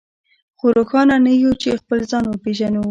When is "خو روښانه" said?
0.57-1.15